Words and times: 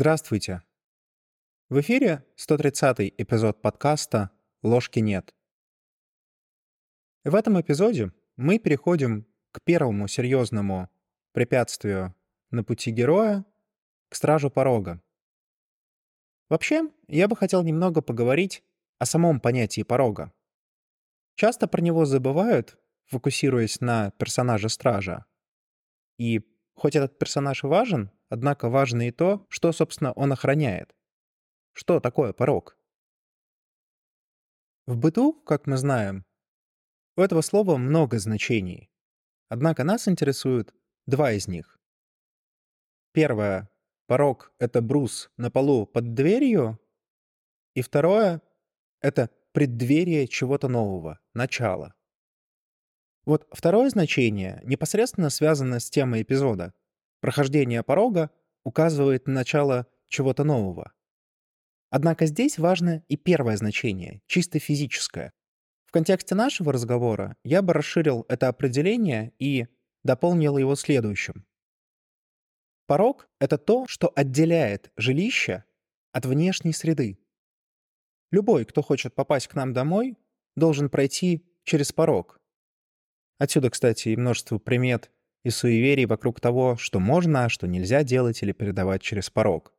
Здравствуйте. 0.00 0.62
В 1.68 1.78
эфире 1.82 2.24
130-й 2.38 3.12
эпизод 3.18 3.60
подкаста 3.60 4.30
«Ложки 4.62 5.00
нет». 5.00 5.34
В 7.22 7.34
этом 7.34 7.60
эпизоде 7.60 8.10
мы 8.36 8.58
переходим 8.58 9.26
к 9.52 9.60
первому 9.62 10.08
серьезному 10.08 10.88
препятствию 11.32 12.14
на 12.50 12.64
пути 12.64 12.90
героя— 12.92 13.44
к 14.08 14.14
стражу 14.14 14.48
порога. 14.48 15.02
Вообще, 16.48 16.88
я 17.06 17.28
бы 17.28 17.36
хотел 17.36 17.62
немного 17.62 18.00
поговорить 18.00 18.64
о 18.98 19.04
самом 19.04 19.38
понятии 19.38 19.82
порога. 19.82 20.32
Часто 21.34 21.68
про 21.68 21.82
него 21.82 22.06
забывают, 22.06 22.78
фокусируясь 23.04 23.82
на 23.82 24.12
персонаже 24.12 24.70
стража. 24.70 25.26
И 26.16 26.40
хоть 26.72 26.96
этот 26.96 27.18
персонаж 27.18 27.64
важен, 27.64 28.10
однако 28.30 28.70
важно 28.70 29.08
и 29.08 29.10
то, 29.10 29.44
что, 29.50 29.72
собственно, 29.72 30.12
он 30.12 30.32
охраняет. 30.32 30.96
Что 31.72 32.00
такое 32.00 32.32
порог? 32.32 32.78
В 34.86 34.96
быту, 34.96 35.34
как 35.34 35.66
мы 35.66 35.76
знаем, 35.76 36.24
у 37.16 37.20
этого 37.20 37.42
слова 37.42 37.76
много 37.76 38.18
значений. 38.18 38.90
Однако 39.48 39.84
нас 39.84 40.08
интересуют 40.08 40.74
два 41.06 41.32
из 41.32 41.46
них. 41.48 41.78
Первое. 43.12 43.68
Порог— 44.06 44.52
это 44.58 44.80
брус 44.80 45.30
на 45.36 45.50
полу 45.50 45.86
под 45.86 46.14
дверью. 46.14 46.80
И 47.74 47.82
второе— 47.82 48.42
это 49.00 49.30
преддверие 49.52 50.26
чего-то 50.28 50.68
нового, 50.68 51.20
начала. 51.34 51.94
Вот 53.24 53.46
второе 53.52 53.90
значение 53.90 54.60
непосредственно 54.64 55.30
связано 55.30 55.78
с 55.78 55.90
темой 55.90 56.22
эпизода. 56.22 56.72
Прохождение 57.20 57.82
порога 57.82 58.30
указывает 58.64 59.26
на 59.26 59.34
начало 59.34 59.86
чего-то 60.08 60.44
нового. 60.44 60.92
Однако 61.90 62.26
здесь 62.26 62.58
важно 62.58 63.04
и 63.08 63.16
первое 63.16 63.56
значение, 63.56 64.22
чисто 64.26 64.58
физическое. 64.58 65.32
В 65.86 65.92
контексте 65.92 66.34
нашего 66.34 66.72
разговора 66.72 67.36
я 67.42 67.62
бы 67.62 67.72
расширил 67.72 68.24
это 68.28 68.48
определение 68.48 69.32
и 69.38 69.66
дополнил 70.04 70.56
его 70.56 70.76
следующим. 70.76 71.44
Порог— 72.86 73.28
это 73.40 73.58
то, 73.58 73.86
что 73.88 74.12
отделяет 74.14 74.92
жилище 74.96 75.64
от 76.12 76.26
внешней 76.26 76.72
среды. 76.72 77.18
Любой, 78.30 78.64
кто 78.64 78.82
хочет 78.82 79.14
попасть 79.14 79.48
к 79.48 79.54
нам 79.54 79.72
домой, 79.72 80.16
должен 80.56 80.90
пройти 80.90 81.44
через 81.64 81.92
порог. 81.92 82.40
Отсюда, 83.38 83.70
кстати, 83.70 84.10
и 84.10 84.16
множество 84.16 84.58
примет 84.58 85.10
и 85.44 85.50
суеверий 85.50 86.06
вокруг 86.06 86.40
того, 86.40 86.76
что 86.76 87.00
можно, 87.00 87.44
а 87.44 87.48
что 87.48 87.66
нельзя 87.66 88.02
делать 88.04 88.42
или 88.42 88.52
передавать 88.52 89.02
через 89.02 89.30
порог. 89.30 89.74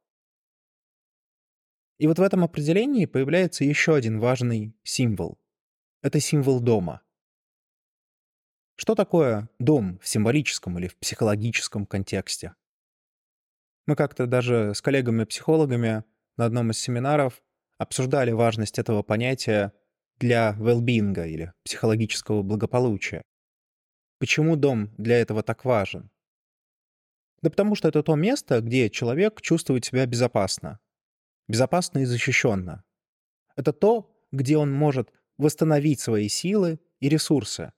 И 1.99 2.07
вот 2.07 2.17
в 2.17 2.21
этом 2.23 2.43
определении 2.43 3.05
появляется 3.05 3.63
еще 3.63 3.95
один 3.95 4.19
важный 4.19 4.75
символ. 4.83 5.39
Это 6.01 6.19
символ 6.19 6.59
дома. 6.59 7.01
Что 8.75 8.95
такое 8.95 9.49
дом 9.59 9.99
в 9.99 10.07
символическом 10.07 10.79
или 10.79 10.87
в 10.87 10.97
психологическом 10.97 11.85
контексте? 11.85 12.55
Мы 13.85 13.95
как-то 13.95 14.25
даже 14.25 14.73
с 14.73 14.81
коллегами-психологами 14.81 16.03
на 16.37 16.45
одном 16.45 16.71
из 16.71 16.79
семинаров 16.79 17.43
обсуждали 17.77 18.31
важность 18.31 18.79
этого 18.79 19.03
понятия 19.03 19.73
для 20.17 20.55
well 20.59 20.81
или 20.81 21.53
психологического 21.63 22.41
благополучия. 22.41 23.21
Почему 24.21 24.55
дом 24.55 24.91
для 24.99 25.19
этого 25.19 25.41
так 25.41 25.65
важен? 25.65 26.11
Да 27.41 27.49
потому 27.49 27.73
что 27.73 27.87
это 27.87 28.03
то 28.03 28.13
место, 28.13 28.61
где 28.61 28.87
человек 28.91 29.41
чувствует 29.41 29.83
себя 29.83 30.05
безопасно. 30.05 30.79
Безопасно 31.47 31.97
и 31.97 32.05
защищенно. 32.05 32.83
Это 33.55 33.73
то, 33.73 34.15
где 34.31 34.57
он 34.57 34.71
может 34.71 35.11
восстановить 35.39 36.01
свои 36.01 36.29
силы 36.29 36.79
и 36.99 37.09
ресурсы. 37.09 37.73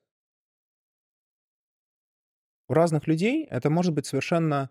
У 2.68 2.74
разных 2.74 3.08
людей 3.08 3.46
это 3.46 3.70
может 3.70 3.94
быть 3.94 4.06
совершенно 4.06 4.70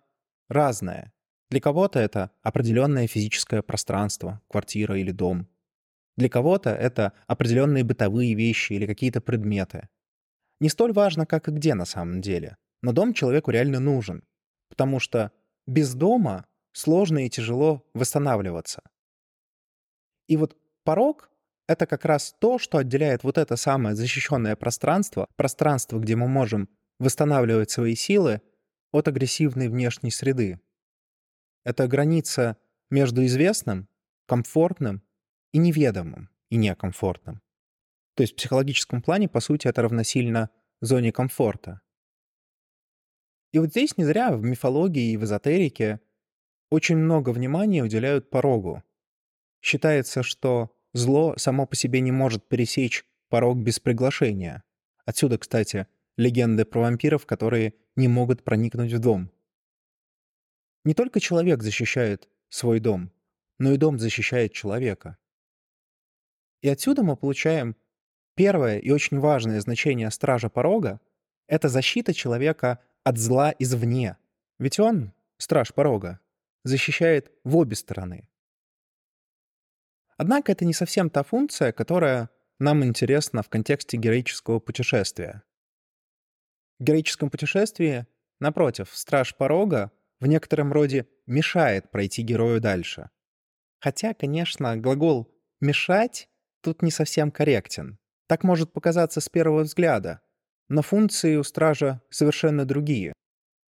разное. 0.50 1.14
Для 1.48 1.62
кого-то 1.62 2.00
это 2.00 2.32
определенное 2.42 3.06
физическое 3.06 3.62
пространство, 3.62 4.42
квартира 4.46 4.98
или 4.98 5.10
дом. 5.10 5.48
Для 6.18 6.28
кого-то 6.28 6.68
это 6.68 7.14
определенные 7.26 7.82
бытовые 7.82 8.34
вещи 8.34 8.74
или 8.74 8.84
какие-то 8.84 9.22
предметы. 9.22 9.88
Не 10.62 10.68
столь 10.68 10.92
важно, 10.92 11.26
как 11.26 11.48
и 11.48 11.50
где 11.50 11.74
на 11.74 11.84
самом 11.84 12.20
деле, 12.20 12.56
но 12.82 12.92
дом 12.92 13.14
человеку 13.14 13.50
реально 13.50 13.80
нужен, 13.80 14.22
потому 14.68 15.00
что 15.00 15.32
без 15.66 15.92
дома 15.92 16.46
сложно 16.70 17.26
и 17.26 17.28
тяжело 17.28 17.84
восстанавливаться. 17.94 18.80
И 20.28 20.36
вот 20.36 20.56
порог— 20.84 21.32
это 21.66 21.86
как 21.86 22.04
раз 22.04 22.36
то, 22.38 22.60
что 22.60 22.78
отделяет 22.78 23.24
вот 23.24 23.38
это 23.38 23.56
самое 23.56 23.96
защищенное 23.96 24.54
пространство, 24.54 25.26
пространство, 25.34 25.98
где 25.98 26.14
мы 26.14 26.28
можем 26.28 26.68
восстанавливать 27.00 27.72
свои 27.72 27.96
силы, 27.96 28.40
от 28.92 29.08
агрессивной 29.08 29.68
внешней 29.68 30.12
среды. 30.12 30.60
Это 31.64 31.88
граница 31.88 32.56
между 32.88 33.24
известным, 33.24 33.88
комфортным 34.26 35.02
и 35.50 35.58
неведомым, 35.58 36.30
и 36.50 36.56
некомфортным. 36.56 37.42
То 38.14 38.22
есть 38.22 38.34
в 38.34 38.36
психологическом 38.36 39.02
плане, 39.02 39.28
по 39.28 39.40
сути, 39.40 39.68
это 39.68 39.82
равносильно 39.82 40.50
зоне 40.80 41.12
комфорта. 41.12 41.80
И 43.52 43.58
вот 43.58 43.70
здесь 43.70 43.96
не 43.96 44.04
зря 44.04 44.34
в 44.34 44.42
мифологии 44.42 45.12
и 45.12 45.16
в 45.16 45.24
эзотерике 45.24 46.00
очень 46.70 46.96
много 46.96 47.30
внимания 47.30 47.82
уделяют 47.82 48.30
порогу. 48.30 48.82
Считается, 49.60 50.22
что 50.22 50.74
зло 50.92 51.34
само 51.36 51.66
по 51.66 51.76
себе 51.76 52.00
не 52.00 52.12
может 52.12 52.48
пересечь 52.48 53.04
порог 53.28 53.58
без 53.58 53.78
приглашения. 53.78 54.64
Отсюда, 55.04 55.38
кстати, 55.38 55.86
легенды 56.16 56.64
про 56.64 56.80
вампиров, 56.80 57.26
которые 57.26 57.74
не 57.96 58.08
могут 58.08 58.42
проникнуть 58.42 58.92
в 58.92 58.98
дом. 58.98 59.30
Не 60.84 60.94
только 60.94 61.20
человек 61.20 61.62
защищает 61.62 62.28
свой 62.48 62.80
дом, 62.80 63.12
но 63.58 63.72
и 63.72 63.76
дом 63.76 63.98
защищает 63.98 64.52
человека. 64.52 65.18
И 66.60 66.68
отсюда 66.68 67.02
мы 67.02 67.16
получаем 67.16 67.76
Первое 68.34 68.78
и 68.78 68.90
очень 68.90 69.18
важное 69.18 69.60
значение 69.60 70.10
стража 70.10 70.48
порога— 70.48 71.00
это 71.46 71.68
защита 71.68 72.14
человека 72.14 72.78
от 73.04 73.18
зла 73.18 73.54
извне. 73.58 74.16
Ведь 74.58 74.80
он, 74.80 75.12
страж 75.38 75.74
порога, 75.74 76.20
защищает 76.64 77.30
в 77.44 77.56
обе 77.56 77.76
стороны. 77.76 78.28
Однако 80.16 80.52
это 80.52 80.64
не 80.64 80.72
совсем 80.72 81.10
та 81.10 81.22
функция, 81.22 81.72
которая 81.72 82.30
нам 82.58 82.84
интересна 82.84 83.42
в 83.42 83.48
контексте 83.48 83.96
героического 83.96 84.60
путешествия. 84.60 85.42
В 86.78 86.84
героическом 86.84 87.28
путешествии, 87.28 88.06
напротив, 88.38 88.90
страж 88.92 89.34
порога 89.34 89.90
в 90.20 90.26
некотором 90.26 90.72
роде 90.72 91.08
мешает 91.26 91.90
пройти 91.90 92.22
герою 92.22 92.60
дальше. 92.60 93.10
Хотя, 93.80 94.14
конечно, 94.14 94.76
глагол 94.76 95.28
«мешать» 95.60 96.28
тут 96.60 96.82
не 96.82 96.92
совсем 96.92 97.32
корректен. 97.32 97.98
Так 98.32 98.44
может 98.44 98.72
показаться 98.72 99.20
с 99.20 99.28
первого 99.28 99.60
взгляда, 99.60 100.22
но 100.70 100.80
функции 100.80 101.36
у 101.36 101.42
стража 101.42 102.00
совершенно 102.08 102.64
другие. 102.64 103.12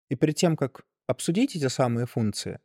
И 0.09 0.17
перед 0.17 0.37
тем, 0.37 0.57
как 0.57 0.87
обсудить 1.07 1.55
эти 1.55 1.69
самые 1.69 2.07
функции, 2.07 2.61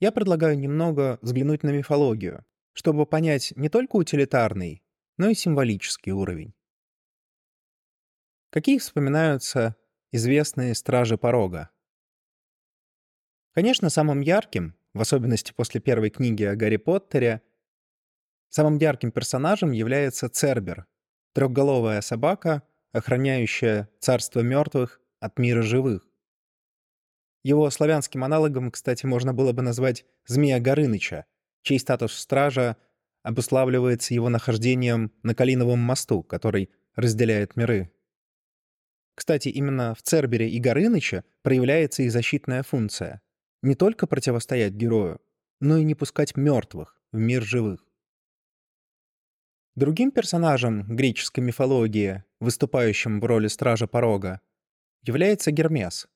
я 0.00 0.10
предлагаю 0.10 0.58
немного 0.58 1.20
взглянуть 1.22 1.62
на 1.62 1.70
мифологию, 1.70 2.44
чтобы 2.72 3.06
понять 3.06 3.52
не 3.54 3.68
только 3.68 3.94
утилитарный, 3.94 4.82
но 5.18 5.28
и 5.28 5.34
символический 5.34 6.10
уровень. 6.10 6.52
Какие 8.50 8.78
вспоминаются 8.78 9.76
известные 10.10 10.74
стражи 10.74 11.16
порога? 11.16 11.70
Конечно, 13.52 13.88
самым 13.88 14.20
ярким, 14.20 14.74
в 14.94 15.00
особенности 15.00 15.52
после 15.52 15.80
первой 15.80 16.10
книги 16.10 16.42
о 16.42 16.56
Гарри 16.56 16.78
Поттере, 16.78 17.40
самым 18.48 18.78
ярким 18.78 19.12
персонажем 19.12 19.70
является 19.70 20.28
Цербер, 20.28 20.88
Трехголовая 21.32 22.00
собака, 22.00 22.62
охраняющая 22.92 23.88
царство 24.00 24.40
мертвых 24.40 25.00
от 25.20 25.38
мира 25.38 25.62
живых. 25.62 26.06
Его 27.42 27.70
славянским 27.70 28.24
аналогом, 28.24 28.70
кстати, 28.70 29.06
можно 29.06 29.32
было 29.32 29.52
бы 29.52 29.62
назвать 29.62 30.04
Змея 30.26 30.60
Горыныча, 30.60 31.26
чей 31.62 31.78
статус 31.78 32.14
стража 32.14 32.76
обуславливается 33.22 34.12
его 34.12 34.28
нахождением 34.28 35.12
на 35.22 35.34
Калиновом 35.34 35.78
мосту, 35.78 36.22
который 36.22 36.70
разделяет 36.94 37.56
миры. 37.56 37.92
Кстати, 39.14 39.48
именно 39.48 39.94
в 39.94 40.02
Цербере 40.02 40.48
и 40.48 40.58
Горыныча 40.58 41.24
проявляется 41.42 42.02
и 42.02 42.08
защитная 42.08 42.62
функция. 42.62 43.20
Не 43.62 43.74
только 43.74 44.06
противостоять 44.06 44.72
герою, 44.72 45.20
но 45.60 45.76
и 45.76 45.84
не 45.84 45.94
пускать 45.94 46.36
мертвых 46.36 46.96
в 47.12 47.18
мир 47.18 47.42
живых. 47.42 47.84
Другим 49.76 50.10
персонажем 50.10 50.82
греческой 50.96 51.44
мифологии, 51.44 52.24
выступающим 52.40 53.20
в 53.20 53.24
роли 53.24 53.46
стража 53.46 53.86
порога, 53.86 54.40
является 55.02 55.52
Гермес. 55.52 56.08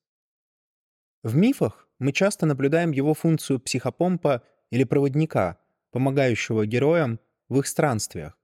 В 1.23 1.37
мифах 1.37 1.89
мы 1.99 2.13
часто 2.13 2.47
наблюдаем 2.47 2.91
его 2.91 3.15
функцию 3.15 3.61
психопомпа 3.61 4.43
или 4.71 4.85
проводника, 4.85 5.59
помогающего 5.93 6.67
героям 6.67 7.21
в 7.49 7.61
их 7.61 7.69
странствиях. 7.69 8.37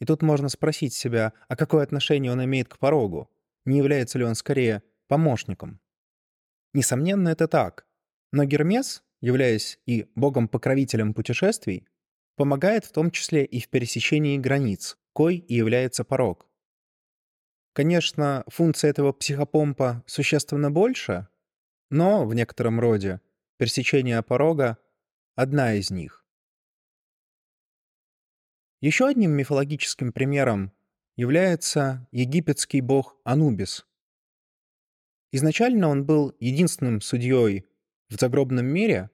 И 0.00 0.04
тут 0.04 0.22
можно 0.22 0.48
спросить 0.50 0.92
себя, 0.92 1.32
а 1.48 1.56
какое 1.56 1.82
отношение 1.82 2.30
он 2.30 2.44
имеет 2.44 2.68
к 2.68 2.78
порогу? 2.78 3.30
Не 3.64 3.78
является 3.78 4.18
ли 4.18 4.24
он 4.24 4.34
скорее 4.34 4.82
помощником? 5.08 5.80
Несомненно, 6.74 7.30
это 7.30 7.48
так. 7.48 7.86
Но 8.30 8.44
Гермес, 8.44 9.02
являясь 9.20 9.80
и 9.86 10.06
богом-покровителем 10.14 11.14
путешествий, 11.14 11.88
помогает 12.38 12.84
в 12.84 12.92
том 12.92 13.10
числе 13.10 13.44
и 13.44 13.60
в 13.60 13.68
пересечении 13.68 14.38
границ, 14.38 14.96
кой 15.12 15.36
и 15.36 15.54
является 15.56 16.04
порог. 16.04 16.48
Конечно, 17.72 18.44
функция 18.46 18.90
этого 18.90 19.12
психопомпа 19.12 20.04
существенно 20.06 20.70
больше, 20.70 21.26
но 21.90 22.24
в 22.24 22.34
некотором 22.34 22.78
роде 22.78 23.20
пересечение 23.56 24.22
порога— 24.22 24.78
одна 25.34 25.74
из 25.74 25.90
них. 25.90 26.24
Еще 28.80 29.08
одним 29.08 29.32
мифологическим 29.32 30.12
примером 30.12 30.72
является 31.16 32.06
египетский 32.12 32.80
бог 32.80 33.16
Анубис. 33.24 33.84
Изначально 35.32 35.88
он 35.88 36.06
был 36.06 36.36
единственным 36.38 37.00
судьей 37.00 37.66
в 38.08 38.14
загробном 38.14 38.66
мире, 38.66 39.10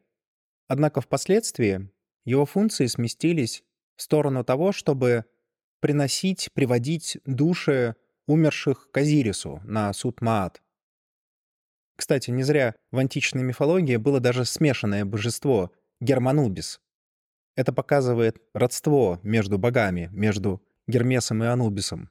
однако 0.68 1.00
впоследствии 1.00 1.90
его 2.24 2.46
функции 2.46 2.86
сместились 2.86 3.64
в 3.96 4.02
сторону 4.02 4.44
того, 4.44 4.72
чтобы 4.72 5.24
приносить, 5.80 6.48
приводить 6.54 7.18
души 7.26 7.96
умерших 8.26 8.90
к 8.90 8.96
Азирису 8.96 9.60
на 9.64 9.92
суд 9.92 10.20
Маат. 10.20 10.62
Кстати, 11.96 12.30
не 12.30 12.42
зря 12.42 12.74
в 12.90 12.98
античной 12.98 13.42
мифологии 13.42 13.96
было 13.96 14.20
даже 14.20 14.44
смешанное 14.44 15.04
божество— 15.04 15.70
Германубис. 16.00 16.80
Это 17.56 17.72
показывает 17.72 18.42
родство 18.52 19.20
между 19.22 19.58
богами, 19.58 20.08
между 20.12 20.62
Гермесом 20.86 21.42
и 21.44 21.46
Анубисом. 21.46 22.10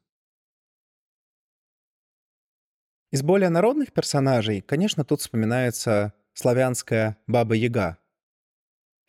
Из 3.12 3.22
более 3.22 3.50
народных 3.50 3.94
персонажей, 3.94 4.62
конечно, 4.62 5.04
тут 5.04 5.22
вспоминается 5.22 6.14
славянская 6.34 7.18
Баба-Яга. 7.28 7.98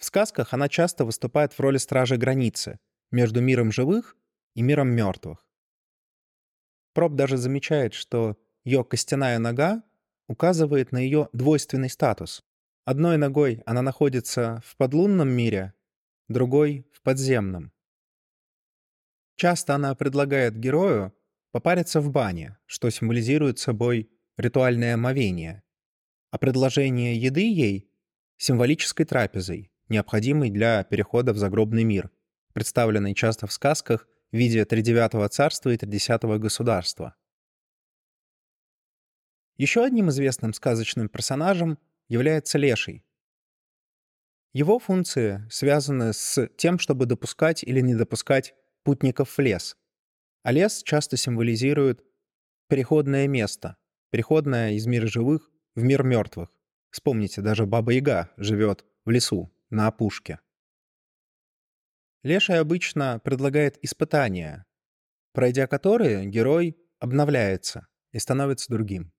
В 0.05 0.07
сказках 0.07 0.53
она 0.53 0.69
часто 0.69 1.07
выступает 1.07 1.55
в 1.55 1.61
роли 1.61 1.79
стражи 1.79 2.19
границы 2.19 2.79
между 3.11 3.41
миром 3.41 3.73
живых 3.73 4.19
и 4.55 4.61
миром 4.61 4.91
мертвых. 4.91 5.49
Проб 6.93 7.15
даже 7.15 7.39
замечает, 7.39 7.95
что 7.95 8.37
ее 8.65 8.85
костяная 8.85 9.39
нога 9.39 9.83
указывает 10.29 10.93
на 10.93 10.99
ее 10.99 11.31
двойственный 11.33 11.89
статус. 11.89 12.45
Одной 12.85 13.17
ногой 13.17 13.63
она 13.65 13.81
находится 13.81 14.63
в 14.67 14.77
подлунном 14.77 15.31
мире, 15.31 15.73
другой— 16.29 16.87
в 16.93 17.01
подземном. 17.01 17.73
Часто 19.37 19.75
она 19.75 19.95
предлагает 19.95 20.55
герою 20.55 21.15
попариться 21.51 22.03
в 22.03 22.11
бане, 22.11 22.59
что 22.67 22.91
символизирует 22.91 23.59
собой 23.59 24.11
ритуальное 24.37 24.97
омовение, 24.97 25.63
а 26.31 26.37
предложение 26.37 27.17
еды 27.17 27.51
ей— 27.51 27.91
символической 28.37 29.07
трапезой, 29.07 29.71
необходимой 29.89 30.51
для 30.51 30.85
перехода 30.85 31.33
в 31.33 31.39
загробный 31.39 31.85
мир, 31.85 32.11
представленной 32.53 33.15
часто 33.15 33.47
в 33.47 33.53
сказках 33.53 34.09
в 34.33 34.37
виде 34.37 34.65
тридевятого 34.65 35.29
царства 35.29 35.71
и 35.71 35.77
тридесятого 35.77 36.39
государства. 36.39 37.15
Еще 39.57 39.85
одним 39.85 40.11
известным 40.11 40.53
сказочным 40.53 41.09
персонажем 41.09 41.79
является 42.09 42.59
Леший. 42.59 43.05
Его 44.53 44.79
функции 44.79 45.47
связаны 45.51 46.13
с 46.13 46.49
тем, 46.57 46.79
чтобы 46.79 47.07
допускать 47.07 47.63
или 47.63 47.81
не 47.81 47.95
допускать 47.95 48.55
путников 48.83 49.31
в 49.31 49.39
лес. 49.41 49.77
А 50.43 50.53
лес 50.53 50.83
часто 50.85 51.17
символизирует 51.17 52.05
переходное 52.69 53.29
место, 53.29 53.77
переходное 54.11 54.73
из 54.73 54.87
мира 54.87 55.07
живых 55.07 55.51
в 55.75 55.83
мир 55.83 56.03
мертвых. 56.03 56.51
Вспомните, 56.91 57.41
даже 57.41 57.67
Баба-Яга 57.67 58.31
живет 58.37 58.85
в 59.05 59.11
лесу, 59.11 59.54
на 59.75 59.89
опушке. 59.89 60.41
Леший 62.23 62.59
обычно 62.59 63.21
предлагает 63.23 63.79
испытания, 63.85 64.65
пройдя 65.33 65.67
которые 65.67 66.25
герой 66.27 66.79
обновляется 66.99 67.87
и 68.13 68.19
становится 68.19 68.73
другим. 68.73 69.13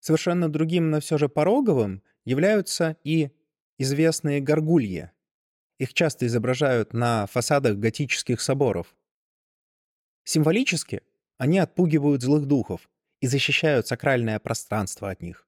Совершенно 0.00 0.48
другим, 0.48 0.90
но 0.90 1.00
все 1.00 1.18
же 1.18 1.28
пороговым 1.28 2.02
являются 2.24 2.96
и 3.02 3.30
известные 3.76 4.40
горгульи. 4.40 5.10
Их 5.78 5.92
часто 5.92 6.26
изображают 6.26 6.94
на 6.94 7.26
фасадах 7.26 7.76
готических 7.76 8.40
соборов. 8.40 8.96
Символически 10.24 11.02
они 11.36 11.58
отпугивают 11.58 12.22
злых 12.22 12.46
духов 12.46 12.88
и 13.20 13.26
защищают 13.26 13.86
сакральное 13.86 14.38
пространство 14.38 15.10
от 15.10 15.20
них. 15.20 15.45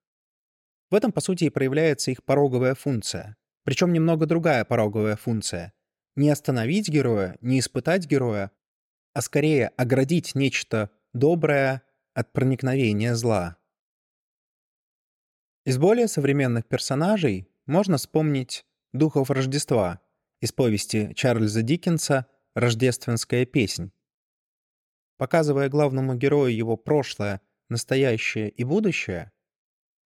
В 0.90 0.94
этом, 0.94 1.12
по 1.12 1.20
сути, 1.20 1.44
и 1.44 1.50
проявляется 1.50 2.10
их 2.10 2.24
пороговая 2.24 2.74
функция. 2.74 3.36
Причем 3.64 3.92
немного 3.92 4.26
другая 4.26 4.64
пороговая 4.64 5.16
функция. 5.16 5.74
Не 6.16 6.30
остановить 6.30 6.88
героя, 6.88 7.36
не 7.40 7.60
испытать 7.60 8.06
героя, 8.06 8.50
а 9.12 9.20
скорее 9.20 9.68
оградить 9.68 10.34
нечто 10.34 10.90
доброе 11.12 11.82
от 12.14 12.32
проникновения 12.32 13.14
зла. 13.14 13.56
Из 15.64 15.76
более 15.76 16.08
современных 16.08 16.66
персонажей 16.66 17.46
можно 17.66 17.98
вспомнить 17.98 18.64
«Духов 18.92 19.30
Рождества» 19.30 20.00
из 20.40 20.52
повести 20.52 21.12
Чарльза 21.14 21.62
Диккенса 21.62 22.26
«Рождественская 22.54 23.44
песнь». 23.44 23.92
Показывая 25.18 25.68
главному 25.68 26.14
герою 26.14 26.56
его 26.56 26.76
прошлое, 26.76 27.42
настоящее 27.68 28.48
и 28.48 28.64
будущее, 28.64 29.30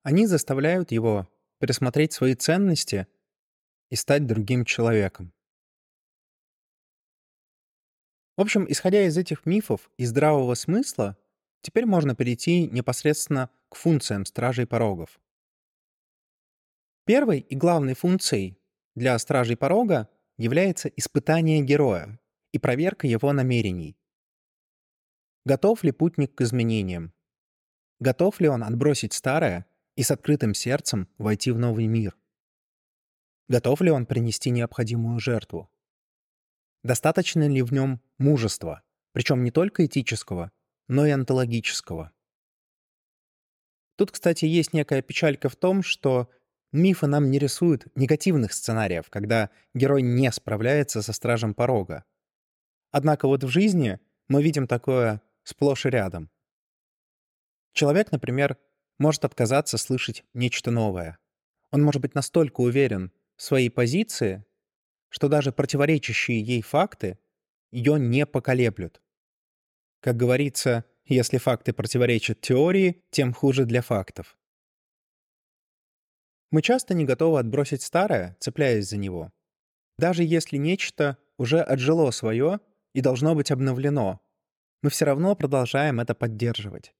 они 0.02 0.26
заставляют 0.26 0.90
его 0.92 1.28
пересмотреть 1.58 2.12
свои 2.12 2.34
ценности 2.34 3.06
и 3.90 3.96
стать 3.96 4.26
другим 4.26 4.64
человеком. 4.64 5.32
В 8.36 8.40
общем, 8.40 8.66
исходя 8.68 9.04
из 9.04 9.16
этих 9.16 9.46
мифов 9.46 9.90
и 9.98 10.04
здравого 10.04 10.54
смысла, 10.54 11.16
теперь 11.60 11.86
можно 11.86 12.14
перейти 12.14 12.66
непосредственно 12.66 13.50
к 13.68 13.76
функциям 13.76 14.24
стражей 14.24 14.66
порогов. 14.66 15.20
Первой 17.04 17.40
и 17.40 17.54
главной 17.54 17.94
функцией 17.94 18.58
для 18.94 19.18
стражей 19.18 19.56
порога 19.56 20.08
является 20.38 20.88
испытание 20.88 21.62
героя 21.62 22.18
и 22.52 22.58
проверка 22.58 23.06
его 23.06 23.32
намерений. 23.32 23.96
Готов 25.44 25.82
ли 25.84 25.92
путник 25.92 26.34
к 26.34 26.40
изменениям? 26.40 27.12
Готов 28.00 28.40
ли 28.40 28.48
он 28.48 28.64
отбросить 28.64 29.12
старое 29.12 29.66
и 29.96 30.02
с 30.02 30.10
открытым 30.10 30.54
сердцем 30.54 31.08
войти 31.18 31.50
в 31.50 31.58
новый 31.58 31.86
мир? 31.86 32.16
Готов 33.48 33.80
ли 33.80 33.90
он 33.90 34.06
принести 34.06 34.50
необходимую 34.50 35.18
жертву? 35.18 35.70
Достаточно 36.82 37.46
ли 37.48 37.62
в 37.62 37.72
нем 37.72 38.00
мужества, 38.18 38.82
причем 39.12 39.44
не 39.44 39.50
только 39.50 39.86
этического, 39.86 40.50
но 40.88 41.06
и 41.06 41.10
онтологического? 41.10 42.12
Тут, 43.96 44.10
кстати, 44.10 44.46
есть 44.46 44.72
некая 44.72 45.02
печалька 45.02 45.48
в 45.48 45.56
том, 45.56 45.82
что 45.82 46.30
Мифы 46.72 47.06
нам 47.06 47.30
не 47.30 47.38
рисуют 47.38 47.86
негативных 47.96 48.54
сценариев, 48.54 49.10
когда 49.10 49.50
герой 49.74 50.00
не 50.00 50.32
справляется 50.32 51.02
со 51.02 51.12
стражем 51.12 51.52
порога. 51.52 52.04
Однако 52.90 53.28
вот 53.28 53.44
в 53.44 53.48
жизни 53.48 54.00
мы 54.28 54.42
видим 54.42 54.66
такое 54.66 55.20
сплошь 55.44 55.84
и 55.84 55.90
рядом. 55.90 56.30
Человек, 57.74 58.10
например, 58.10 58.56
может 59.02 59.24
отказаться 59.24 59.76
слышать 59.76 60.24
нечто 60.32 60.70
новое. 60.70 61.18
Он 61.72 61.82
может 61.82 62.00
быть 62.00 62.14
настолько 62.14 62.60
уверен 62.60 63.12
в 63.36 63.42
своей 63.42 63.68
позиции, 63.68 64.44
что 65.08 65.28
даже 65.28 65.52
противоречащие 65.52 66.40
ей 66.40 66.62
факты 66.62 67.18
ее 67.72 67.98
не 67.98 68.24
поколеблют. 68.24 69.02
Как 70.00 70.16
говорится, 70.16 70.84
если 71.04 71.38
факты 71.38 71.72
противоречат 71.72 72.40
теории, 72.40 73.02
тем 73.10 73.34
хуже 73.34 73.64
для 73.64 73.82
фактов. 73.82 74.38
Мы 76.50 76.62
часто 76.62 76.94
не 76.94 77.04
готовы 77.04 77.40
отбросить 77.40 77.82
старое, 77.82 78.36
цепляясь 78.38 78.88
за 78.88 78.98
него. 78.98 79.32
Даже 79.98 80.22
если 80.22 80.58
нечто 80.58 81.18
уже 81.38 81.60
отжило 81.60 82.10
свое 82.10 82.60
и 82.94 83.00
должно 83.00 83.34
быть 83.34 83.50
обновлено, 83.50 84.20
мы 84.82 84.90
все 84.90 85.06
равно 85.06 85.34
продолжаем 85.34 85.98
это 85.98 86.14
поддерживать. 86.14 86.94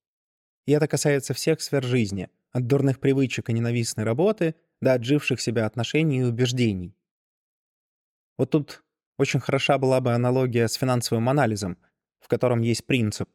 И 0.67 0.73
это 0.73 0.87
касается 0.87 1.35
всех 1.35 1.61
сфер 1.61 1.83
жизни, 1.83 2.29
от 2.53 2.67
дурных 2.67 3.01
привычек 3.01 3.49
и 3.49 3.53
ненавистной 3.53 4.05
работы 4.05 4.55
до 4.81 4.95
отживших 4.95 5.41
себя 5.41 5.67
отношений 5.67 6.21
и 6.21 6.25
убеждений. 6.25 6.97
Вот 8.39 8.51
тут 8.51 8.85
очень 9.19 9.41
хороша 9.41 9.79
была 9.79 10.01
бы 10.01 10.13
аналогия 10.13 10.69
с 10.69 10.75
финансовым 10.75 11.29
анализом, 11.29 11.79
в 12.21 12.29
котором 12.29 12.63
есть 12.63 12.87
принцип, 12.87 13.29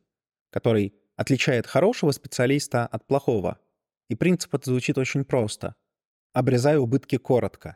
который 0.49 0.93
отличает 1.15 1.67
хорошего 1.67 2.11
специалиста 2.11 2.85
от 2.85 3.05
плохого, 3.07 3.59
И 4.09 4.15
принцип 4.15 4.55
этот 4.55 4.67
звучит 4.67 4.97
очень 4.97 5.25
просто. 5.25 5.75
Обрезай 6.31 6.77
убытки 6.77 7.17
коротко. 7.17 7.75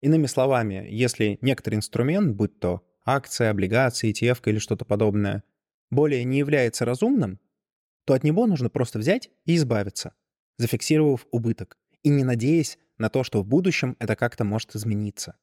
Иными 0.00 0.26
словами, 0.26 0.86
если 0.88 1.38
некоторый 1.42 1.74
инструмент, 1.74 2.34
будь 2.34 2.58
то 2.58 2.82
акция, 3.04 3.50
облигации, 3.50 4.10
ETF 4.10 4.40
или 4.46 4.58
что-то 4.58 4.86
подобное, 4.86 5.44
более 5.90 6.24
не 6.24 6.38
является 6.38 6.86
разумным, 6.86 7.40
то 8.04 8.14
от 8.14 8.24
него 8.24 8.46
нужно 8.46 8.70
просто 8.70 8.98
взять 8.98 9.30
и 9.44 9.56
избавиться, 9.56 10.14
зафиксировав 10.58 11.26
убыток, 11.30 11.78
и 12.02 12.08
не 12.08 12.24
надеясь 12.24 12.78
на 12.98 13.08
то, 13.08 13.24
что 13.24 13.42
в 13.42 13.46
будущем 13.46 13.96
это 13.98 14.16
как-то 14.16 14.44
может 14.44 14.74
измениться. 14.74 15.36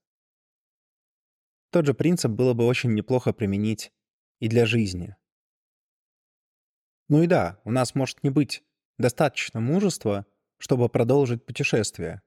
Тот 1.72 1.86
же 1.86 1.94
принцип 1.94 2.32
было 2.32 2.54
бы 2.54 2.66
очень 2.66 2.94
неплохо 2.94 3.32
применить 3.32 3.92
и 4.40 4.48
для 4.48 4.66
жизни. 4.66 5.16
Ну 7.08 7.24
и 7.24 7.28
да, 7.28 7.60
у 7.64 7.72
нас 7.72 7.96
может 7.96 8.24
не 8.24 8.30
быть 8.30 8.64
достаточно 8.98 9.60
мужества, 9.60 10.26
чтобы 10.58 10.90
продолжить 10.90 11.46
путешествие. 11.46 12.22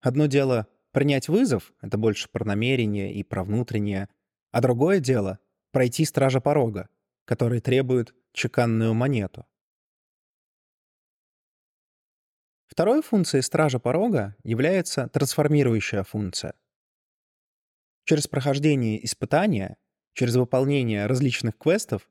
Одно 0.00 0.26
дело— 0.26 0.68
принять 0.92 1.28
вызов, 1.28 1.72
это 1.80 1.98
больше 1.98 2.28
про 2.30 2.44
намерение 2.44 3.12
и 3.12 3.22
про 3.22 3.44
внутреннее, 3.44 4.08
а 4.52 4.60
другое 4.60 5.00
дело— 5.00 5.38
пройти 5.72 6.04
стража 6.04 6.40
порога, 6.40 6.88
который 7.24 7.60
требует 7.60 8.14
чеканную 8.32 8.94
монету. 8.94 9.46
Второй 12.76 13.00
функцией 13.00 13.42
стража 13.42 13.78
порога 13.78 14.36
является 14.44 15.08
трансформирующая 15.08 16.02
функция. 16.02 16.52
Через 18.04 18.28
прохождение 18.28 19.02
испытания, 19.02 19.78
через 20.12 20.36
выполнение 20.36 21.06
различных 21.06 21.56
квестов, 21.56 22.06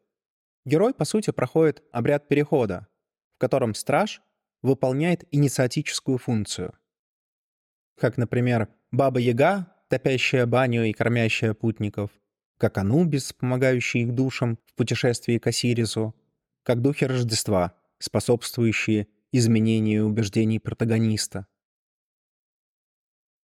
герой, 0.66 0.96
по 0.96 1.06
сути, 1.06 1.30
проходит 1.30 1.84
обряд 1.92 2.28
перехода, 2.28 2.88
в 3.36 3.38
котором 3.38 3.76
страж 3.76 4.24
выполняет 4.64 5.26
инициатическую 5.30 6.18
функцию. 6.18 6.74
Как, 7.96 8.18
например, 8.18 8.68
Баба-Яга, 8.90 9.72
топящая 9.88 10.48
баню 10.48 10.86
и 10.86 10.94
кормящая 10.94 11.54
путников, 11.54 12.10
как 12.58 12.80
Анубис, 12.80 13.34
помогающий 13.34 14.02
их 14.02 14.16
душам 14.16 14.58
в 14.66 14.74
путешествии 14.74 15.38
к 15.38 15.46
Осирису, 15.46 16.16
как 16.64 16.82
духи 16.82 17.04
Рождества, 17.04 17.76
способствующие 18.00 19.10
изменению 19.38 20.06
убеждений 20.06 20.60
протагониста. 20.60 21.48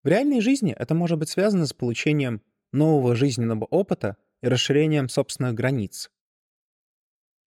В 0.03 0.07
реальной 0.07 0.41
жизни 0.41 0.73
это 0.77 0.93
может 0.95 1.19
быть 1.19 1.29
связано 1.29 1.65
с 1.65 1.73
получением 1.73 2.41
нового 2.71 3.15
жизненного 3.15 3.65
опыта 3.65 4.17
и 4.41 4.47
расширением 4.47 5.09
собственных 5.09 5.55
границ. 5.55 6.11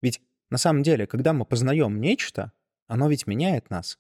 Ведь 0.03 0.21
на 0.51 0.59
самом 0.59 0.83
деле, 0.83 1.07
когда 1.07 1.33
мы 1.33 1.47
познаем 1.47 2.01
нечто, 2.01 2.53
оно 2.87 3.09
ведь 3.09 3.27
меняет 3.27 3.71
нас. 3.71 3.99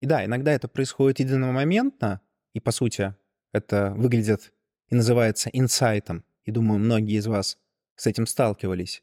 И 0.00 0.06
да, 0.06 0.24
иногда 0.24 0.52
это 0.52 0.66
происходит 0.66 1.20
единомоментно, 1.20 2.20
и 2.54 2.60
по 2.60 2.72
сути 2.72 3.14
это 3.52 3.92
выглядит 3.96 4.52
и 4.88 4.94
называется 4.94 5.50
инсайтом, 5.50 6.24
и 6.44 6.50
думаю, 6.50 6.78
многие 6.78 7.18
из 7.18 7.26
вас 7.26 7.58
с 7.96 8.06
этим 8.06 8.26
сталкивались. 8.26 9.02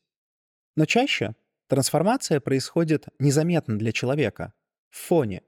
Но 0.76 0.86
чаще 0.86 1.36
трансформация 1.72 2.42
происходит 2.42 3.08
незаметно 3.18 3.80
для 3.80 3.94
человека, 3.94 4.54
в 4.90 4.98
фоне, 4.98 5.42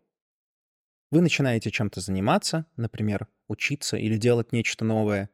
вы 1.12 1.20
начинаете 1.20 1.70
чем-то 1.70 2.00
заниматься, 2.00 2.65
например, 2.77 3.27
учиться 3.50 3.98
или 3.98 4.15
делать 4.15 4.53
нечто 4.53 4.86
новое, 4.86 5.30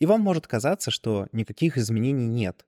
и 0.00 0.06
вам 0.06 0.22
может 0.22 0.46
казаться, 0.46 0.90
что 0.90 1.28
никаких 1.32 1.76
изменений 1.76 2.28
нет. 2.28 2.64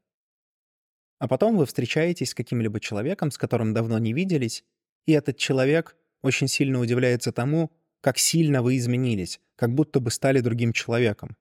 А 1.20 1.26
потом 1.26 1.56
вы 1.56 1.64
встречаетесь 1.64 2.32
с 2.32 2.34
каким-либо 2.34 2.80
человеком, 2.80 3.30
с 3.30 3.38
которым 3.38 3.72
давно 3.72 3.98
не 3.98 4.12
виделись, 4.12 4.62
и 5.06 5.12
этот 5.12 5.38
человек 5.38 5.96
очень 6.20 6.48
сильно 6.48 6.78
удивляется 6.78 7.32
тому, 7.32 7.72
как 8.02 8.18
сильно 8.18 8.60
вы 8.60 8.76
изменились, 8.76 9.40
как 9.56 9.72
будто 9.72 10.00
бы 10.00 10.10
стали 10.10 10.40
другим 10.40 10.74
человеком. 10.74 11.34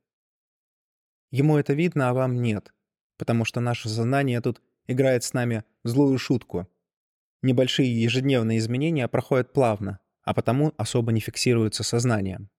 Ему 1.31 1.57
это 1.57 1.73
видно, 1.73 2.07
а 2.07 2.13
вам 2.13 2.41
нет, 2.41 2.73
потому 3.17 3.43
что 3.43 3.59
наше 3.59 3.89
сознание 3.89 4.39
тут 4.39 4.61
играет 4.87 5.23
с 5.23 5.33
нами 5.33 5.63
злую 5.83 6.17
шутку. 6.17 6.67
Небольшие 7.41 8.01
ежедневные 8.01 8.57
изменения 8.57 9.07
проходят 9.07 9.53
плавно, 9.53 9.99
а 10.23 10.33
потому 10.33 10.73
особо 10.77 11.11
не 11.11 11.19
фиксируются 11.19 11.83
сознанием. 11.83 12.49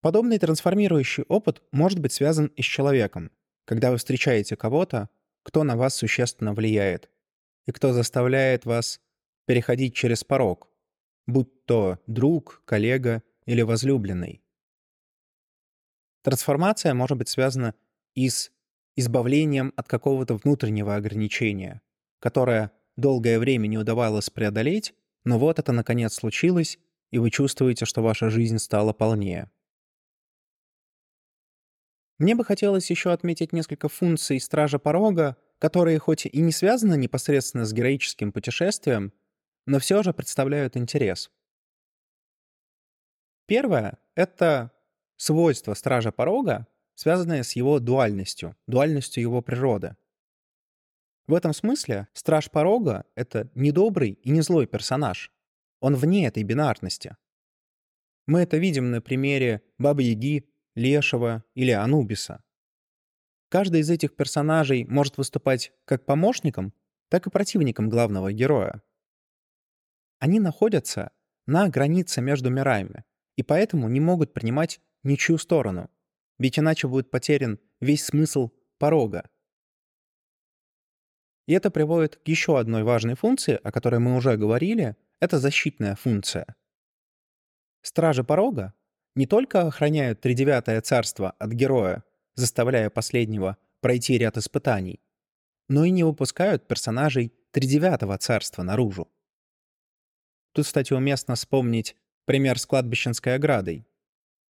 Подобный 0.00 0.38
трансформирующий 0.38 1.24
опыт 1.24 1.62
может 1.70 2.00
быть 2.00 2.12
связан 2.12 2.46
и 2.46 2.62
с 2.62 2.64
человеком, 2.64 3.30
когда 3.64 3.90
вы 3.90 3.98
встречаете 3.98 4.56
кого-то, 4.56 5.08
кто 5.42 5.64
на 5.64 5.76
вас 5.76 5.94
существенно 5.94 6.54
влияет, 6.54 7.10
и 7.66 7.72
кто 7.72 7.92
заставляет 7.92 8.64
вас 8.64 9.00
переходить 9.46 9.94
через 9.94 10.24
порог, 10.24 10.68
будь 11.26 11.64
то 11.66 11.98
друг, 12.06 12.62
коллега 12.64 13.22
или 13.46 13.62
возлюбленный. 13.62 14.42
Трансформация 16.22 16.94
может 16.94 17.18
быть 17.18 17.28
связана 17.28 17.74
и 18.14 18.28
с 18.28 18.51
избавлением 18.96 19.72
от 19.76 19.88
какого-то 19.88 20.34
внутреннего 20.34 20.94
ограничения, 20.96 21.80
которое 22.18 22.72
долгое 22.96 23.38
время 23.38 23.66
не 23.66 23.78
удавалось 23.78 24.30
преодолеть, 24.30 24.94
но 25.24 25.38
вот 25.38 25.58
это 25.58 25.72
наконец 25.72 26.14
случилось, 26.14 26.78
и 27.10 27.18
вы 27.18 27.30
чувствуете, 27.30 27.84
что 27.84 28.02
ваша 28.02 28.30
жизнь 28.30 28.58
стала 28.58 28.92
полнее. 28.92 29.50
Мне 32.18 32.34
бы 32.34 32.44
хотелось 32.44 32.90
еще 32.90 33.12
отметить 33.12 33.52
несколько 33.52 33.88
функций 33.88 34.40
Стража 34.40 34.78
Порога, 34.78 35.36
которые 35.58 35.98
хоть 35.98 36.26
и 36.26 36.40
не 36.40 36.52
связаны 36.52 36.96
непосредственно 36.96 37.64
с 37.64 37.72
героическим 37.72 38.32
путешествием, 38.32 39.12
но 39.66 39.78
все 39.78 40.02
же 40.02 40.12
представляют 40.12 40.76
интерес. 40.76 41.30
Первое— 43.46 43.98
это 44.14 44.72
свойство 45.16 45.74
Стража 45.74 46.12
Порога, 46.12 46.66
связанное 46.94 47.42
с 47.42 47.52
его 47.52 47.78
дуальностью, 47.78 48.56
дуальностью 48.66 49.22
его 49.22 49.42
природы. 49.42 49.96
В 51.26 51.34
этом 51.34 51.52
смысле 51.52 52.08
Страж 52.12 52.50
Порога— 52.50 53.04
это 53.14 53.50
не 53.54 53.72
добрый 53.72 54.12
и 54.12 54.30
не 54.30 54.40
злой 54.40 54.66
персонаж. 54.66 55.32
Он 55.80 55.94
вне 55.94 56.26
этой 56.26 56.42
бинарности. 56.42 57.16
Мы 58.26 58.40
это 58.40 58.56
видим 58.56 58.90
на 58.90 59.00
примере 59.00 59.62
Бабы-Яги, 59.78 60.48
Лешего 60.74 61.44
или 61.54 61.70
Анубиса. 61.70 62.42
Каждый 63.48 63.80
из 63.80 63.90
этих 63.90 64.16
персонажей 64.16 64.84
может 64.86 65.18
выступать 65.18 65.72
как 65.84 66.06
помощником, 66.06 66.72
так 67.08 67.26
и 67.26 67.30
противником 67.30 67.90
главного 67.90 68.32
героя. 68.32 68.82
Они 70.18 70.40
находятся 70.40 71.10
на 71.46 71.68
границе 71.68 72.22
между 72.22 72.48
мирами, 72.48 73.04
и 73.36 73.42
поэтому 73.42 73.88
не 73.88 74.00
могут 74.00 74.32
принимать 74.32 74.80
ничью 75.02 75.36
сторону, 75.36 75.90
ведь 76.38 76.58
иначе 76.58 76.88
будет 76.88 77.10
потерян 77.10 77.58
весь 77.80 78.04
смысл 78.04 78.50
порога, 78.78 79.28
и 81.46 81.54
это 81.54 81.70
приводит 81.70 82.16
к 82.16 82.28
еще 82.28 82.58
одной 82.58 82.82
важной 82.82 83.14
функции, 83.14 83.58
о 83.62 83.72
которой 83.72 83.98
мы 83.98 84.16
уже 84.16 84.36
говорили, 84.36 84.96
это 85.20 85.38
защитная 85.38 85.96
функция. 85.96 86.54
Стражи 87.82 88.22
порога 88.22 88.74
не 89.14 89.26
только 89.26 89.62
охраняют 89.62 90.20
тридевятое 90.20 90.80
царство 90.80 91.32
от 91.32 91.50
героя, 91.50 92.04
заставляя 92.34 92.90
последнего 92.90 93.58
пройти 93.80 94.16
ряд 94.16 94.36
испытаний, 94.36 95.02
но 95.68 95.84
и 95.84 95.90
не 95.90 96.04
выпускают 96.04 96.68
персонажей 96.68 97.32
тридевятого 97.50 98.16
царства 98.18 98.62
наружу. 98.62 99.10
Тут, 100.52 100.66
кстати, 100.66 100.92
уместно 100.92 101.34
вспомнить 101.34 101.96
пример 102.24 102.58
с 102.58 102.66
кладбищенской 102.66 103.34
оградой. 103.34 103.86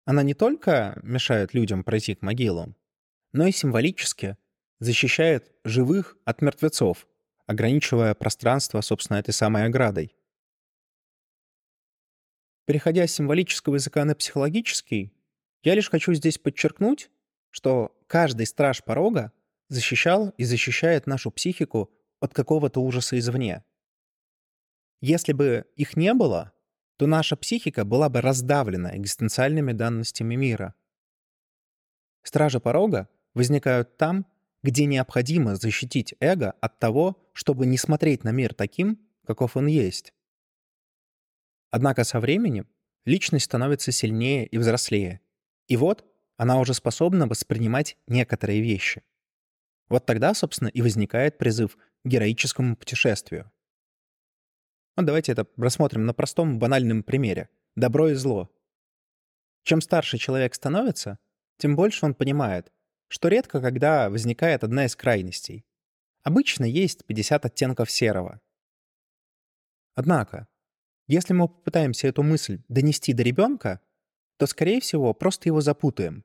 Она 0.04 0.22
не 0.22 0.34
только 0.34 0.98
мешает 1.02 1.54
людям 1.54 1.84
пройти 1.84 2.14
к 2.14 2.22
могилам, 2.22 2.76
но 3.32 3.46
и 3.46 3.52
символически 3.52 4.36
защищает 4.78 5.52
живых 5.64 6.16
от 6.24 6.42
мертвецов, 6.42 7.06
ограничивая 7.46 8.14
пространство, 8.14 8.80
собственно, 8.80 9.18
этой 9.18 9.32
самой 9.32 9.64
оградой. 9.66 10.14
Переходя 12.66 13.06
с 13.06 13.12
символического 13.12 13.74
языка 13.74 14.04
на 14.04 14.14
психологический, 14.14 15.12
я 15.62 15.74
лишь 15.74 15.90
хочу 15.90 16.14
здесь 16.14 16.38
подчеркнуть, 16.38 17.10
что 17.50 17.96
каждый 18.06 18.46
страж 18.46 18.82
порога 18.82 19.32
защищал 19.68 20.30
и 20.36 20.44
защищает 20.44 21.06
нашу 21.06 21.30
психику 21.30 21.90
от 22.20 22.32
какого-то 22.32 22.80
ужаса 22.80 23.18
извне. 23.18 23.64
Если 25.00 25.32
бы 25.32 25.66
их 25.76 25.96
не 25.96 26.14
было, 26.14 26.52
то 27.00 27.06
наша 27.06 27.34
психика 27.34 27.86
была 27.86 28.10
бы 28.10 28.20
раздавлена 28.20 28.94
экзистенциальными 28.94 29.72
данностями 29.72 30.34
мира. 30.34 30.74
Стражи 32.22 32.60
порога 32.60 33.08
возникают 33.32 33.96
там, 33.96 34.26
где 34.62 34.84
необходимо 34.84 35.56
защитить 35.56 36.14
эго 36.20 36.50
от 36.60 36.78
того, 36.78 37.16
чтобы 37.32 37.64
не 37.64 37.78
смотреть 37.78 38.22
на 38.22 38.32
мир 38.32 38.52
таким, 38.52 39.00
каков 39.24 39.56
он 39.56 39.66
есть. 39.66 40.12
Однако 41.70 42.04
со 42.04 42.20
временем 42.20 42.68
личность 43.06 43.46
становится 43.46 43.92
сильнее 43.92 44.44
и 44.44 44.58
взрослее. 44.58 45.22
И 45.68 45.78
вот 45.78 46.04
она 46.36 46.60
уже 46.60 46.74
способна 46.74 47.26
воспринимать 47.26 47.96
некоторые 48.08 48.60
вещи. 48.60 49.02
Вот 49.88 50.04
тогда, 50.04 50.34
собственно, 50.34 50.68
и 50.68 50.82
возникает 50.82 51.38
призыв 51.38 51.78
к 51.78 51.80
героическому 52.04 52.76
путешествию. 52.76 53.50
Вот 54.96 55.06
давайте 55.06 55.32
это 55.32 55.46
рассмотрим 55.56 56.04
на 56.04 56.14
простом 56.14 56.58
банальном 56.58 57.02
примере. 57.02 57.48
Добро 57.76 58.08
и 58.08 58.14
зло. 58.14 58.50
Чем 59.62 59.80
старше 59.80 60.18
человек 60.18 60.54
становится, 60.54 61.18
тем 61.58 61.76
больше 61.76 62.06
он 62.06 62.14
понимает, 62.14 62.72
что 63.08 63.28
редко 63.28 63.60
когда 63.60 64.10
возникает 64.10 64.64
одна 64.64 64.86
из 64.86 64.96
крайностей. 64.96 65.64
Обычно 66.22 66.64
есть 66.64 67.04
50 67.06 67.46
оттенков 67.46 67.90
серого. 67.90 68.40
Однако, 69.94 70.48
если 71.06 71.32
мы 71.32 71.48
попытаемся 71.48 72.08
эту 72.08 72.22
мысль 72.22 72.62
донести 72.68 73.12
до 73.12 73.22
ребенка, 73.22 73.80
то, 74.36 74.46
скорее 74.46 74.80
всего, 74.80 75.12
просто 75.12 75.48
его 75.48 75.60
запутаем. 75.60 76.24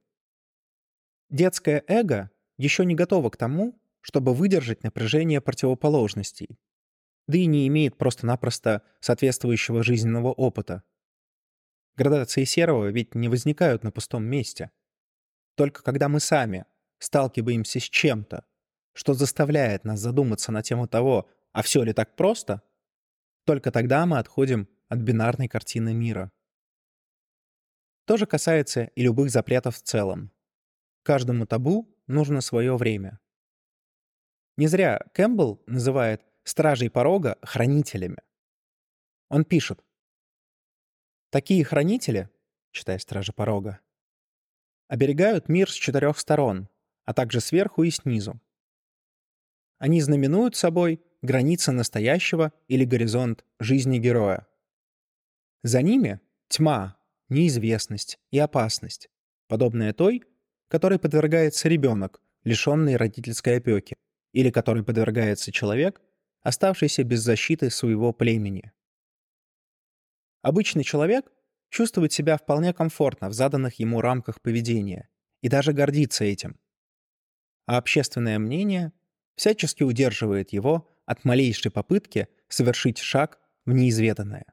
Детское 1.29 1.83
эго 1.87 2.29
еще 2.57 2.85
не 2.85 2.95
готово 2.95 3.29
к 3.29 3.37
тому, 3.37 3.81
чтобы 4.01 4.33
выдержать 4.33 4.83
напряжение 4.83 5.41
противоположностей, 5.41 6.59
да 7.27 7.37
и 7.37 7.45
не 7.45 7.67
имеет 7.67 7.97
просто-напросто 7.97 8.83
соответствующего 8.99 9.83
жизненного 9.83 10.31
опыта. 10.31 10.83
Градации 11.95 12.43
серого 12.43 12.87
ведь 12.87 13.15
не 13.15 13.29
возникают 13.29 13.83
на 13.83 13.91
пустом 13.91 14.23
месте. 14.25 14.71
Только 15.55 15.81
когда 15.83 16.09
мы 16.09 16.19
сами 16.19 16.65
сталкиваемся 16.99 17.79
с 17.79 17.83
чем-то, 17.83 18.45
что 18.93 19.13
заставляет 19.13 19.85
нас 19.85 19.99
задуматься 19.99 20.51
на 20.51 20.61
тему 20.61 20.87
того, 20.87 21.29
а 21.51 21.61
все 21.61 21.83
ли 21.83 21.93
так 21.93 22.15
просто, 22.15 22.61
только 23.45 23.71
тогда 23.71 24.05
мы 24.05 24.19
отходим 24.19 24.67
от 24.89 24.99
бинарной 24.99 25.47
картины 25.47 25.93
мира. 25.93 26.31
То 28.05 28.17
же 28.17 28.25
касается 28.25 28.83
и 28.95 29.01
любых 29.01 29.31
запретов 29.31 29.77
в 29.77 29.81
целом. 29.81 30.31
Каждому 31.03 31.45
табу 31.45 31.95
нужно 32.07 32.41
свое 32.41 32.75
время. 32.77 33.19
Не 34.57 34.67
зря 34.67 35.01
Кэмпбелл 35.13 35.63
называет 35.67 36.24
стражей 36.45 36.89
порога 36.89 37.37
хранителями. 37.41 38.19
Он 39.29 39.43
пишет. 39.43 39.83
Такие 41.31 41.65
хранители, 41.65 42.29
читая 42.71 42.99
стражи 42.99 43.33
порога, 43.33 43.81
оберегают 44.87 45.49
мир 45.49 45.69
с 45.69 45.73
четырех 45.73 46.17
сторон, 46.17 46.69
а 47.03 47.13
также 47.13 47.41
сверху 47.41 47.83
и 47.83 47.89
снизу. 47.89 48.39
Они 49.77 49.99
знаменуют 49.99 50.55
собой 50.55 51.01
границы 51.21 51.71
настоящего 51.71 52.53
или 52.67 52.85
горизонт 52.85 53.43
жизни 53.59 53.97
героя. 53.97 54.47
За 55.63 55.81
ними 55.81 56.21
тьма, 56.47 56.97
неизвестность 57.27 58.19
и 58.31 58.39
опасность, 58.39 59.09
подобная 59.47 59.93
той, 59.93 60.23
которой 60.67 60.99
подвергается 60.99 61.67
ребенок, 61.67 62.21
лишенный 62.43 62.95
родительской 62.95 63.57
опеки, 63.57 63.95
или 64.31 64.51
которой 64.51 64.83
подвергается 64.83 65.51
человек, 65.51 66.01
оставшийся 66.45 67.03
без 67.03 67.21
защиты 67.21 67.71
своего 67.71 68.13
племени. 68.13 68.71
Обычный 70.43 70.83
человек 70.83 71.31
чувствует 71.69 72.13
себя 72.13 72.37
вполне 72.37 72.71
комфортно 72.71 73.29
в 73.29 73.33
заданных 73.33 73.79
ему 73.79 73.99
рамках 73.99 74.39
поведения 74.41 75.09
и 75.41 75.49
даже 75.49 75.73
гордится 75.73 76.23
этим. 76.23 76.59
А 77.65 77.77
общественное 77.77 78.37
мнение 78.37 78.93
всячески 79.35 79.81
удерживает 79.81 80.53
его 80.53 80.87
от 81.07 81.25
малейшей 81.25 81.71
попытки 81.71 82.27
совершить 82.47 82.99
шаг 82.99 83.39
в 83.65 83.73
неизведанное. 83.73 84.45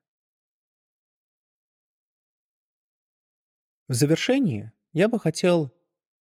В 3.89 3.93
завершении 3.93 4.73
я 4.95 5.09
бы 5.09 5.21
хотел 5.21 5.71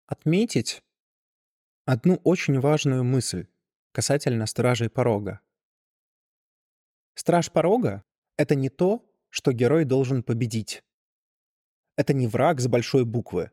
отметить 0.05 0.83
одну 1.87 2.17
очень 2.17 2.61
важную 2.61 3.03
мысль 3.03 3.47
касательно 3.93 4.45
стражей 4.45 4.91
порога. 4.91 5.41
Страж 7.15 7.51
порога— 7.51 8.05
это 8.37 8.55
не 8.55 8.69
то, 8.69 9.09
что 9.31 9.53
герой 9.53 9.85
должен 9.85 10.23
победить. 10.23 10.83
Это 11.97 12.13
не 12.13 12.27
враг 12.27 12.61
с 12.61 12.67
большой 12.67 13.05
буквы, 13.05 13.51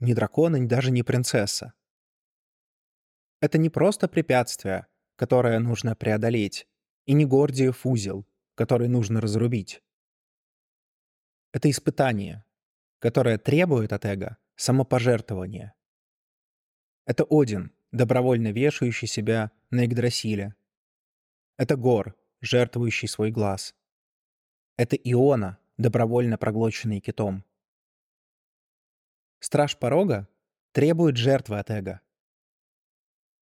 ни 0.00 0.14
дракона, 0.14 0.56
ни 0.56 0.66
даже 0.66 0.90
не 0.90 1.02
принцесса. 1.02 1.74
Это 3.40 3.58
не 3.58 3.70
просто 3.70 4.08
препятствие, 4.08 4.86
которое 5.16 5.58
нужно 5.60 5.94
преодолеть, 5.94 6.66
и 7.06 7.12
не 7.12 7.24
Гордиев 7.24 7.86
узел, 7.86 8.26
который 8.54 8.88
нужно 8.88 9.20
разрубить. 9.20 9.82
Это 11.52 11.70
испытание, 11.70 12.44
которое 12.98 13.38
требует 13.38 13.92
от 13.92 14.04
эго 14.04 14.38
самопожертвования. 14.56 15.74
Это 17.06 17.24
Один, 17.28 17.72
добровольно 17.92 18.50
вешающий 18.50 19.06
себя 19.06 19.52
на 19.70 19.84
Игдрасиле. 19.84 20.54
Это 21.56 21.76
Гор, 21.76 22.16
жертвующий 22.44 23.08
свой 23.08 23.30
глаз. 23.30 23.74
Это 24.76 24.96
Иона, 24.96 25.58
добровольно 25.76 26.38
проглоченный 26.38 27.00
китом. 27.00 27.44
Страж 29.40 29.76
порога 29.76 30.28
требует 30.72 31.16
жертвы 31.16 31.58
от 31.58 31.70
эго. 31.70 32.00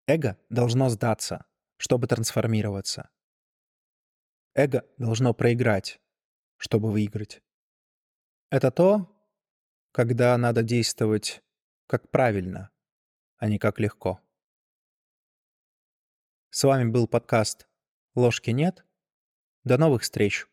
Эго 0.07 0.37
должно 0.49 0.89
сдаться, 0.89 1.45
чтобы 1.77 2.07
трансформироваться. 2.07 3.09
Эго 4.53 4.85
должно 4.97 5.33
проиграть, 5.33 5.99
чтобы 6.57 6.91
выиграть. 6.91 7.41
Это 8.49 8.69
то, 8.69 9.09
когда 9.91 10.37
надо 10.37 10.61
действовать 10.61 11.41
как 11.87 12.09
правильно, 12.09 12.69
а 13.37 13.49
не 13.49 13.57
как 13.57 13.79
легко. 13.79 14.19
С 16.49 16.63
вами 16.63 16.89
был 16.89 17.07
подкаст 17.07 17.67
«Ложки 18.15 18.51
нет». 18.51 18.85
До 19.63 19.77
новых 19.77 20.01
встреч! 20.01 20.47